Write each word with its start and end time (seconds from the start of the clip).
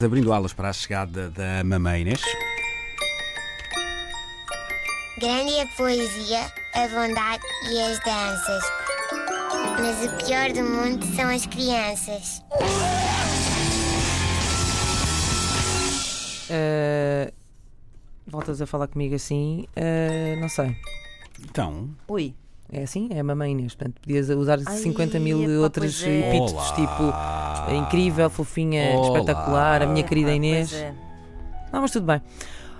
Abrindo 0.00 0.32
alas 0.32 0.52
para 0.52 0.68
a 0.68 0.72
chegada 0.72 1.28
da 1.28 1.64
Mamãe 1.64 2.02
Inês. 2.02 2.20
Grande 5.18 5.54
é 5.54 5.62
a 5.62 5.66
poesia, 5.66 6.52
a 6.72 6.86
bondade 6.86 7.42
e 7.68 7.80
as 7.80 7.98
danças. 8.04 8.64
Mas 9.80 10.06
o 10.06 10.24
pior 10.24 10.52
do 10.52 10.62
mundo 10.62 11.04
são 11.16 11.28
as 11.28 11.44
crianças. 11.46 12.44
Uh, 16.48 17.32
voltas 18.24 18.62
a 18.62 18.66
falar 18.68 18.86
comigo 18.86 19.16
assim? 19.16 19.66
Uh, 19.76 20.40
não 20.40 20.48
sei. 20.48 20.76
Então, 21.40 21.90
Ui. 22.06 22.36
É 22.70 22.82
assim? 22.82 23.08
É 23.10 23.18
a 23.18 23.24
mamãe 23.24 23.50
Inês. 23.50 23.74
Portanto, 23.74 24.00
podias 24.00 24.28
usar 24.28 24.60
Ai, 24.64 24.76
50 24.76 25.18
mil 25.18 25.42
epá, 25.42 25.52
outros 25.64 26.02
pois 26.02 26.08
é. 26.08 26.30
Olá. 27.58 27.66
tipo 27.68 27.76
incrível, 27.86 28.30
fofinha, 28.30 28.96
Olá. 28.96 29.06
espetacular, 29.06 29.82
a 29.82 29.86
minha 29.86 30.02
querida 30.02 30.32
Inês. 30.32 30.72
é. 30.72 30.92
Não, 31.72 31.80
mas 31.82 31.90
tudo 31.90 32.06
bem. 32.06 32.20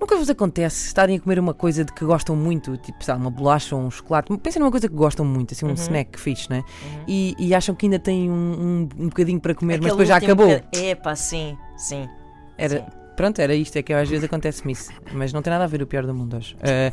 Nunca 0.00 0.16
vos 0.16 0.30
acontece 0.30 0.86
estarem 0.86 1.16
a 1.18 1.20
comer 1.20 1.38
uma 1.38 1.52
coisa 1.52 1.84
de 1.84 1.92
que 1.92 2.02
gostam 2.06 2.34
muito, 2.34 2.74
tipo, 2.78 3.04
sabe, 3.04 3.20
uma 3.20 3.30
bolacha 3.30 3.76
ou 3.76 3.82
um 3.82 3.90
chocolate. 3.90 4.34
Pensem 4.38 4.58
numa 4.60 4.70
coisa 4.70 4.88
que 4.88 4.94
gostam 4.94 5.26
muito, 5.26 5.52
assim, 5.52 5.66
um 5.66 5.68
Uhum. 5.68 5.74
snack 5.74 6.18
fixe, 6.18 6.48
né? 6.48 6.64
E, 7.06 7.36
e 7.38 7.54
acham 7.54 7.74
que 7.74 7.84
ainda 7.84 7.98
têm 7.98 8.30
um, 8.30 8.34
um, 8.34 8.88
um 9.04 9.08
bocadinho 9.08 9.38
para 9.38 9.54
comer, 9.54 9.74
mas 9.74 9.92
Aquele 9.92 10.04
depois 10.04 10.08
já 10.08 10.16
acabou. 10.16 10.48
boca- 10.48 10.64
Epá, 10.72 11.14
sim, 11.14 11.54
sim. 11.76 12.08
Era, 12.56 12.78
Sim. 12.78 12.84
pronto, 13.14 13.38
era 13.40 13.54
isto, 13.54 13.76
é 13.76 13.82
que 13.82 13.92
às 13.92 14.08
vezes 14.08 14.24
acontece-me 14.24 14.72
isso. 14.72 14.90
Mas 15.12 15.34
não 15.34 15.42
tem 15.42 15.50
nada 15.50 15.64
a 15.64 15.66
ver 15.66 15.82
o 15.82 15.86
pior 15.86 16.06
do 16.06 16.14
mundo 16.14 16.34
hoje. 16.34 16.56
Eh, 16.62 16.92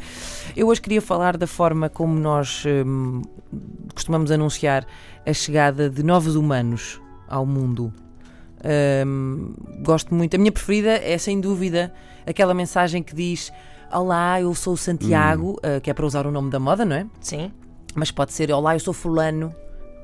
eu 0.54 0.68
hoje 0.68 0.82
queria 0.82 1.02
falar 1.02 1.38
da 1.38 1.48
forma 1.48 1.88
como 1.88 2.20
nós 2.20 2.63
hum, 2.85 3.21
costumamos 3.96 4.32
anunciar 4.32 4.85
a 5.26 5.32
chegada 5.32 5.90
de 5.90 6.04
novos 6.04 6.35
humanos 6.35 7.02
ao 7.27 7.45
mundo. 7.45 7.94
Hum, 9.05 9.54
gosto 9.81 10.13
muito. 10.13 10.35
A 10.35 10.38
minha 10.38 10.52
preferida 10.52 10.91
é 10.91 11.18
sem 11.18 11.40
dúvida 11.40 11.94
aquela 12.26 12.54
mensagem 12.54 13.04
que 13.04 13.16
diz: 13.16 13.52
Olá, 13.91 14.41
eu 14.41 14.54
sou 14.55 14.74
o 14.74 14.77
Santiago, 14.77 15.60
eh, 15.63 15.79
que 15.79 15.90
é 15.90 15.93
para 15.93 16.05
usar 16.05 16.26
o 16.26 16.32
nome 16.32 16.49
da 16.49 16.60
moda, 16.60 16.84
não 16.84 16.96
é? 16.96 17.05
Sim. 17.21 17.51
Mas 17.96 18.12
pode 18.12 18.34
ser 18.34 18.51
Olá, 18.51 18.76
eu 18.76 18.79
sou 18.79 18.93
Fulano. 18.93 19.54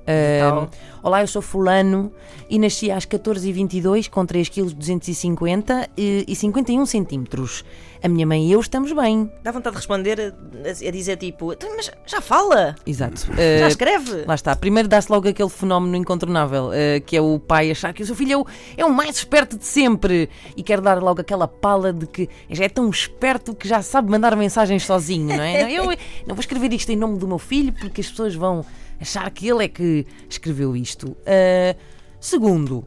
Então. 0.06 0.70
Olá, 1.02 1.22
eu 1.22 1.28
sou 1.28 1.42
Fulano 1.42 2.12
e 2.50 2.58
nasci 2.59 2.90
às 2.92 3.06
14h22 3.06 4.09
com 4.09 4.26
3 4.26 4.48
kg 4.50 4.73
250 4.73 5.90
e, 5.98 6.23
e 6.28 6.36
51 6.36 6.86
centímetros. 6.86 7.64
A 8.02 8.08
minha 8.09 8.26
mãe 8.28 8.48
e 8.48 8.52
eu 8.52 8.59
estamos 8.59 8.92
bem. 8.92 9.30
Dá 9.44 9.52
vontade 9.52 9.76
de 9.76 9.80
responder 9.80 10.20
a, 10.20 10.70
a 10.70 10.92
dizer 10.92 11.16
tipo, 11.18 11.56
"Tu, 11.56 11.68
mas 11.76 11.90
já 12.06 12.20
fala, 12.22 12.76
Exato. 12.86 13.28
já 13.36 13.42
Eh, 13.42 13.68
escreve. 13.68 14.24
Lá 14.26 14.36
está. 14.36 14.56
Primeiro 14.56 14.88
dá-se 14.90 15.09
logo 15.12 15.28
aquele 15.28 15.50
fenómeno 15.50 15.96
incontornável, 15.96 16.72
eh, 16.74 17.00
que 17.00 17.16
é 17.18 17.22
o 17.22 17.40
pai 17.40 17.72
achar 17.72 17.94
que 17.94 18.04
o 18.04 18.06
seu 18.06 18.16
filho 18.16 18.34
é 18.34 18.38
o, 18.38 18.46
é 18.78 18.86
o 18.86 18.94
mais 18.94 19.16
esperto 19.18 19.58
de 19.58 19.66
sempre 19.66 20.30
e 20.56 20.64
quer 20.64 20.80
dar 20.81 21.02
logo 21.02 21.22
aquela 21.22 21.48
pala 21.48 21.92
de 21.94 22.06
que 22.08 22.30
já 22.50 22.66
é 22.66 22.70
tão 22.70 22.90
esperto 22.90 23.56
que 23.56 23.68
já 23.68 23.81
sabe 23.81 24.09
mandar 24.12 24.36
mensagens 24.36 24.86
sozinho, 24.86 25.28
não 25.38 25.44
é? 25.44 25.64
Não, 25.64 25.70
eu 25.70 25.86
não 26.28 26.36
vou 26.36 26.40
escrever 26.42 26.72
isto 26.74 26.90
em 26.92 26.96
nome 26.98 27.18
do 27.18 27.28
meu 27.28 27.40
filho 27.40 27.72
porque 27.74 28.02
as 28.02 28.08
pessoas 28.09 28.36
vão 28.36 28.66
achar 28.99 29.30
que 29.31 29.47
ele 29.47 29.66
é 29.66 29.67
que 29.67 30.05
escreveu 30.30 30.75
isto. 30.75 31.16
Eh, 31.25 31.75
segundo, 32.19 32.86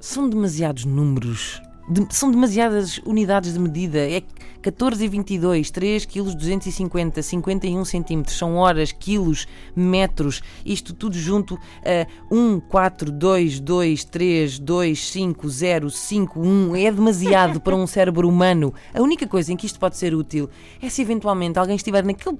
são 0.00 0.28
demasiados 0.28 0.84
números. 0.84 1.60
De- 1.88 2.06
são 2.10 2.30
demasiadas 2.30 2.98
unidades 3.04 3.52
de 3.52 3.58
medida. 3.60 3.98
É 3.98 4.22
14 4.60 5.04
e 5.04 5.08
22, 5.08 5.70
3 5.70 6.04
kg 6.04 6.34
250, 6.34 7.22
51 7.22 7.84
centímetros. 7.84 8.36
São 8.36 8.56
horas, 8.56 8.90
quilos, 8.90 9.46
metros. 9.76 10.42
Isto 10.64 10.92
tudo 10.92 11.16
junto 11.16 11.54
a 11.84 12.06
1, 12.34 12.58
4, 12.60 13.12
2, 13.12 13.60
2, 13.60 14.04
3, 14.04 14.58
2, 14.58 15.08
5, 15.08 15.48
0, 15.48 15.90
5, 15.90 16.40
1. 16.40 16.74
É 16.76 16.90
demasiado 16.90 17.60
para 17.60 17.76
um 17.76 17.86
cérebro 17.86 18.28
humano. 18.28 18.74
A 18.92 19.00
única 19.00 19.26
coisa 19.26 19.52
em 19.52 19.56
que 19.56 19.66
isto 19.66 19.78
pode 19.78 19.96
ser 19.96 20.12
útil 20.14 20.50
é 20.82 20.88
se 20.88 21.02
eventualmente 21.02 21.58
alguém 21.58 21.76
estiver 21.76 22.04
naquele, 22.04 22.36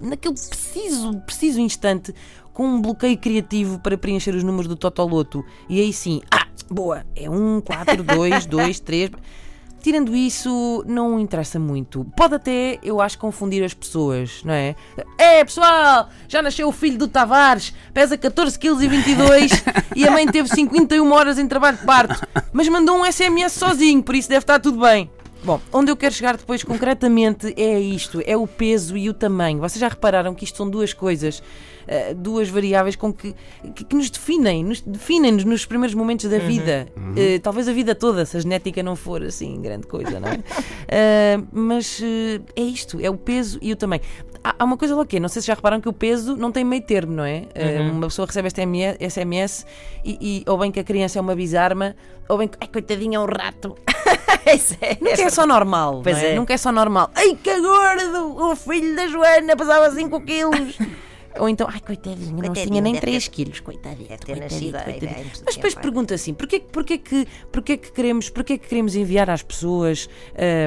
naquele 0.00 0.34
preciso, 0.34 1.18
preciso 1.20 1.60
instante 1.60 2.14
com 2.52 2.66
um 2.66 2.80
bloqueio 2.80 3.16
criativo 3.16 3.78
para 3.78 3.96
preencher 3.96 4.34
os 4.34 4.42
números 4.42 4.66
do 4.66 4.76
Totoloto. 4.76 5.44
E 5.68 5.80
aí 5.80 5.92
sim, 5.92 6.20
ah, 6.30 6.46
boa, 6.70 7.04
é 7.14 7.28
1, 7.28 7.60
4, 7.60 8.02
2, 8.02 8.46
2, 8.46 8.80
3. 8.80 9.10
Tirando 9.82 10.14
isso, 10.14 10.84
não 10.86 11.18
interessa 11.18 11.58
muito. 11.58 12.06
Pode 12.16 12.36
até, 12.36 12.78
eu 12.84 13.00
acho, 13.00 13.18
confundir 13.18 13.64
as 13.64 13.74
pessoas, 13.74 14.40
não 14.44 14.54
é? 14.54 14.76
É, 15.18 15.44
pessoal, 15.44 16.08
já 16.28 16.40
nasceu 16.40 16.68
o 16.68 16.72
filho 16.72 16.96
do 16.96 17.08
Tavares, 17.08 17.74
pesa 17.92 18.16
14 18.16 18.56
kg 18.56 18.80
e 18.80 18.86
22 18.86 19.50
e 19.96 20.06
a 20.06 20.10
mãe 20.12 20.24
teve 20.28 20.48
51 20.48 21.10
horas 21.10 21.36
em 21.36 21.48
trabalho 21.48 21.78
de 21.78 21.84
parto, 21.84 22.14
mas 22.52 22.68
mandou 22.68 22.96
um 22.96 23.04
SMS 23.04 23.54
sozinho, 23.54 24.00
por 24.04 24.14
isso 24.14 24.28
deve 24.28 24.44
estar 24.44 24.60
tudo 24.60 24.78
bem. 24.78 25.10
Bom, 25.44 25.60
onde 25.72 25.90
eu 25.90 25.96
quero 25.96 26.14
chegar 26.14 26.36
depois 26.36 26.62
concretamente 26.62 27.52
é 27.56 27.78
isto, 27.80 28.22
é 28.24 28.36
o 28.36 28.46
peso 28.46 28.96
e 28.96 29.08
o 29.08 29.14
tamanho. 29.14 29.58
Vocês 29.58 29.80
já 29.80 29.88
repararam 29.88 30.34
que 30.34 30.44
isto 30.44 30.56
são 30.56 30.70
duas 30.70 30.92
coisas, 30.92 31.42
eh, 31.88 32.14
duas 32.14 32.48
variáveis 32.48 32.94
com 32.94 33.12
que, 33.12 33.34
que, 33.74 33.84
que 33.84 33.96
nos 33.96 34.08
definem, 34.08 34.62
nos 34.62 34.80
definem-nos 34.80 35.44
nos 35.44 35.66
primeiros 35.66 35.96
momentos 35.96 36.30
da 36.30 36.38
vida. 36.38 36.86
Eh, 37.16 37.40
talvez 37.40 37.66
a 37.66 37.72
vida 37.72 37.92
toda, 37.92 38.24
se 38.24 38.36
a 38.36 38.40
genética 38.40 38.84
não 38.84 38.94
for 38.94 39.20
assim 39.22 39.60
grande 39.60 39.86
coisa, 39.88 40.20
não 40.20 40.28
é? 40.28 40.38
Eh, 40.94 41.40
mas 41.50 42.02
eh, 42.02 42.40
é 42.54 42.62
isto, 42.62 43.00
é 43.00 43.08
o 43.08 43.16
peso 43.16 43.58
e 43.62 43.72
o 43.72 43.76
tamanho. 43.76 44.02
Há, 44.44 44.56
há 44.58 44.64
uma 44.64 44.76
coisa 44.76 44.94
lá 44.94 45.06
que 45.06 45.16
é, 45.16 45.20
não 45.20 45.28
sei 45.28 45.40
se 45.40 45.48
já 45.48 45.54
repararam 45.54 45.80
que 45.80 45.88
o 45.88 45.92
peso 45.92 46.36
não 46.36 46.52
tem 46.52 46.64
meio 46.64 46.82
termo, 46.82 47.12
não 47.14 47.24
é? 47.24 47.46
Eh, 47.54 47.80
uma 47.80 48.08
pessoa 48.08 48.26
recebe 48.26 48.48
este 48.48 48.60
MS, 48.60 48.98
SMS 49.00 49.66
e, 50.04 50.18
e 50.20 50.50
ou 50.50 50.58
bem 50.58 50.70
que 50.70 50.80
a 50.80 50.84
criança 50.84 51.18
é 51.18 51.22
uma 51.22 51.34
bizarma, 51.34 51.96
ou 52.28 52.36
bem 52.36 52.46
que, 52.46 52.58
ai, 52.60 52.68
coitadinha, 52.68 53.16
é 53.16 53.20
um 53.20 53.26
rato. 53.26 53.74
É- 54.44 54.98
Nunca 55.00 55.22
é 55.22 55.30
só 55.30 55.46
normal. 55.46 56.00
Pois 56.02 56.16
não 56.16 56.22
é? 56.24 56.32
é. 56.32 56.34
Nunca 56.34 56.52
é 56.54 56.56
só 56.56 56.72
normal. 56.72 57.10
Ai, 57.14 57.38
que 57.42 57.60
gordo! 57.60 58.50
O 58.50 58.56
filho 58.56 58.96
da 58.96 59.06
Joana 59.06 59.56
pesava 59.56 59.90
5 59.90 60.20
quilos. 60.22 60.76
Ou 61.38 61.48
então, 61.48 61.66
ai, 61.70 61.80
coitadinho, 61.80 62.36
não 62.36 62.52
tinha 62.52 62.80
nem 62.80 62.92
deve 62.92 63.06
3 63.06 63.24
ter- 63.24 63.30
quilos, 63.30 63.60
coitadinho. 63.60 64.08
bem, 64.08 65.24
antes 65.24 65.40
do 65.40 65.44
Mas 65.46 65.54
depois 65.54 65.74
tempo, 65.74 65.82
pergunta 65.82 66.14
assim: 66.14 66.34
porquê, 66.34 66.60
porquê, 66.60 66.98
que, 66.98 67.26
porquê, 67.50 67.76
que 67.76 67.92
queremos, 67.92 68.28
porquê 68.28 68.58
que 68.58 68.68
queremos 68.68 68.94
enviar 68.94 69.30
às 69.30 69.42
pessoas 69.42 70.08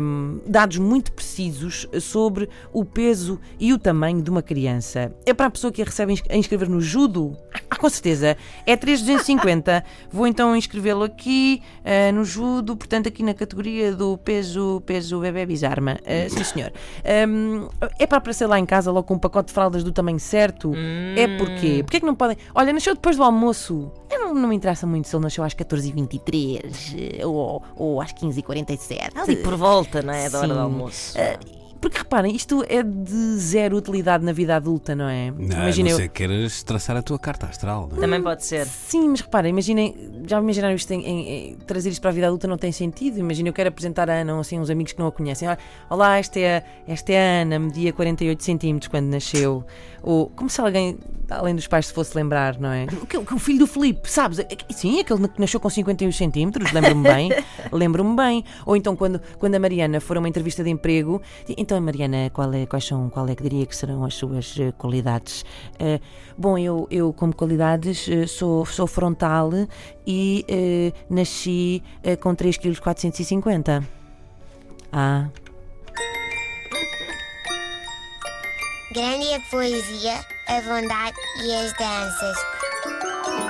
hum, 0.02 0.40
dados 0.46 0.78
muito 0.78 1.12
precisos 1.12 1.88
sobre 2.02 2.50
o 2.74 2.84
peso 2.84 3.40
e 3.59 3.74
o 3.74 3.78
tamanho 3.80 4.22
de 4.22 4.30
uma 4.30 4.42
criança? 4.42 5.16
É 5.26 5.34
para 5.34 5.48
a 5.48 5.52
pessoa 5.52 5.72
que 5.72 5.81
a 5.81 5.86
recebe 5.86 6.20
a 6.30 6.36
inscrever 6.36 6.70
no 6.70 6.82
judo? 6.82 7.38
Ah, 7.70 7.76
com 7.78 7.90
certeza. 7.90 8.38
É 8.66 8.76
3,250. 8.76 9.84
Vou 10.12 10.28
então 10.28 10.56
inscrevê-lo 10.56 11.03
aqui 11.03 11.62
ah, 11.84 12.12
no 12.12 12.24
judo, 12.24 12.76
portanto, 12.76 13.08
aqui 13.08 13.24
na 13.24 13.34
categoria 13.34 13.94
do 13.94 14.18
peso, 14.18 14.82
peso 14.86 15.20
bebê 15.20 15.46
bizarma. 15.46 16.00
Ah, 16.06 16.30
sim, 16.30 16.44
senhor. 16.44 16.72
Hum, 17.28 17.68
é 18.00 18.08
para 18.08 18.18
aparecer 18.18 18.47
lá 18.47 18.59
em 18.59 18.66
casa 18.66 18.92
logo 18.92 19.08
com 19.08 19.16
um 19.16 19.20
pacote 19.20 19.47
de 19.47 19.53
fraldas 19.53 19.84
do 19.84 19.92
tamanho 19.92 20.20
certo? 20.20 20.54
É 21.16 21.27
porquê? 21.38 21.83
Porquê 21.83 21.99
que 21.99 22.05
não 22.05 22.16
podem. 22.16 22.38
Olha, 22.53 22.73
nasceu 22.73 22.93
depois 22.93 23.17
do 23.17 23.23
almoço. 23.23 23.91
Não, 24.09 24.33
não 24.33 24.49
me 24.49 24.55
interessa 24.55 24.88
muito 24.88 25.07
se 25.07 25.16
ele 25.16 25.23
nasceu 25.23 25.43
às 25.43 25.53
14h23 25.53 27.19
eh, 27.19 27.25
ou, 27.25 27.61
ou 27.75 28.01
às 28.01 28.13
15h47. 28.13 29.11
Ali 29.16 29.35
por 29.38 29.55
volta, 29.55 30.01
não 30.01 30.13
é? 30.13 30.29
Da 30.29 30.39
hora 30.39 30.53
do 30.53 30.59
almoço. 30.59 31.17
Ah, 31.19 31.38
porque 31.85 32.00
reparem, 32.00 32.35
isto 32.35 32.66
é 32.68 32.81
de 32.81 33.38
zero 33.38 33.78
utilidade 33.78 34.25
na 34.25 34.31
vida 34.31 34.56
adulta, 34.56 34.96
não 34.96 35.07
é? 35.07 35.29
não, 35.29 35.57
Imagina 35.57 35.90
eu- 35.90 35.91
não 35.91 36.00
ser 36.00 36.07
que 36.09 36.16
queiras 36.16 36.63
traçar 36.63 36.97
a 36.97 37.03
tua 37.03 37.19
carta 37.19 37.46
astral. 37.46 37.88
Não 37.91 37.97
é? 38.00 38.01
Também 38.01 38.23
pode 38.23 38.44
ser. 38.44 38.66
Sim, 38.66 39.09
mas 39.09 39.22
reparem, 39.22 39.51
imaginem, 39.51 39.96
já 40.25 40.40
imaginaram 40.40 40.73
isto 40.73 40.90
em, 40.91 41.06
em- 41.06 41.29
em- 41.51 41.56
trazer 41.57 41.90
isto 41.91 42.01
para 42.01 42.09
a 42.09 42.13
vida 42.13 42.25
adulta 42.25 42.47
não 42.47 42.57
tem 42.57 42.72
sentido. 42.72 43.19
Imagina, 43.19 43.50
eu 43.50 43.53
quero 43.53 43.69
apresentar 43.69 44.09
a 44.09 44.13
Ana 44.13 44.40
assim, 44.40 44.59
uns 44.59 44.72
amigos 44.72 44.94
que 44.94 45.00
não 45.00 45.06
a 45.06 45.12
conhecem. 45.12 45.47
Olha, 45.47 45.59
Olá, 45.88 46.18
esta 46.18 46.40
é, 46.40 46.57
a, 46.57 46.63
esta 46.91 47.13
é 47.13 47.19
a 47.19 47.41
Ana, 47.44 47.59
media 47.59 47.94
48 47.94 48.44
centímetros 48.44 48.88
quando 48.88 49.06
nasceu. 49.06 49.63
Ou 50.02 50.28
como 50.29 50.50
se 50.50 50.59
alguém, 50.62 50.97
além 51.29 51.56
dos 51.56 51.67
pais, 51.67 51.88
se 51.88 51.94
fosse 51.94 52.16
lembrar, 52.16 52.59
não 52.59 52.72
é? 52.72 52.85
O, 53.02 53.06
que, 53.07 53.17
o, 53.17 53.40
filho 53.40 53.59
do 53.59 53.67
Filipe, 53.67 54.09
sabes? 54.09 54.40
É 54.40 54.47
Sim, 54.72 55.00
aquele 55.00 55.28
que 55.28 55.40
nasceu 55.40 55.59
com 55.59 55.69
51 55.69 56.12
centímetros, 56.12 56.72
lembro-me 56.72 57.03
bem. 57.03 57.29
lembro-me 57.72 58.16
bem. 58.16 58.44
Ou 58.66 58.75
então 58.75 58.96
quando, 58.96 59.20
quando 59.40 59.55
a 59.55 59.59
Mariana 59.59 59.99
for 59.99 60.17
a 60.17 60.20
uma 60.20 60.29
entrevista 60.29 60.64
de 60.64 60.70
emprego, 60.70 61.22
então 61.58 61.74
Mariana, 61.79 62.29
qual 62.31 62.53
é, 62.53 62.66
quais 62.66 62.85
são, 62.85 63.09
qual 63.09 63.27
é 63.27 63.35
que 63.35 63.43
diria 63.43 63.66
que 63.66 63.75
serão 63.75 64.03
as 64.03 64.13
suas 64.13 64.55
eh, 64.59 64.72
qualidades? 64.77 65.45
Eh, 65.79 65.99
bom, 66.37 66.57
eu, 66.57 66.87
eu 66.91 67.13
como 67.13 67.35
qualidades 67.35 68.07
eh, 68.09 68.27
sou, 68.27 68.66
sou 68.66 68.87
frontal 68.87 69.51
e 70.05 70.45
eh, 70.47 70.91
nasci 71.09 71.83
eh, 72.03 72.16
com 72.16 72.33
3 72.35 72.57
kg 72.57 72.79
450. 72.79 73.83
Ah, 74.91 75.27
Grande 78.95 79.33
a 79.33 79.39
poesia, 79.51 80.13
a 80.47 80.61
bondade 80.61 81.17
e 81.43 81.53
as 81.53 81.73
danças. 81.73 82.37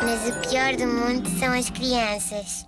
Mas 0.03 0.27
o 0.27 0.49
pior 0.49 0.75
do 0.75 0.87
mundo 0.87 1.29
são 1.37 1.53
as 1.53 1.69
crianças. 1.69 2.65